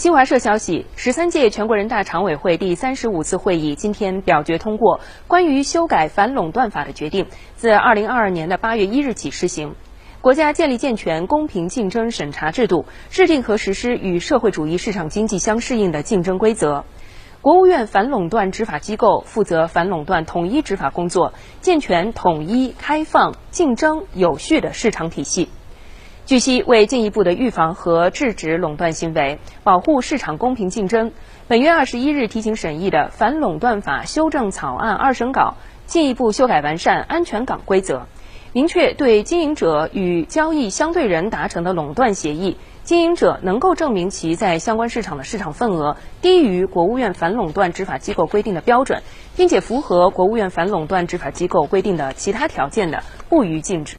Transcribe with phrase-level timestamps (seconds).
[0.00, 9.74] 新华社消息，十三届全国人大常委会第三十五次会议今天表决通过关于修改反垄断法的决定，自二零二二年的八月一日起施行。
[10.22, 16.82] 国家建立健全公平竞争审查制度，制定和实施与社会主义市场经济相适应的竞争规则。
[17.42, 25.50] 国务院反垄断执法机构负责反垄断统一执法工作，健全统一、开放、竞争、有序的市场体系。
[26.30, 31.10] 据悉，为进一步的预防和制止垄断行为，保护市场公平竞争，
[31.48, 38.06] 本月二十一日提请审议的反垄断法修正草案二审稿，进一步修改完善安全港规则。
[38.52, 49.02] 明确对经营者与交易相对人达成的垄断协议，经营者能够证明其在相关市场的市场份额低于国务院反垄断执法机构规定的标准，
[49.34, 53.96] 并且符合国务院反垄断执法机构规定的其他条件的，不予禁止。